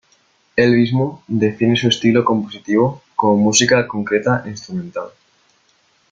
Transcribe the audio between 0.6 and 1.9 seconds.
mismo define su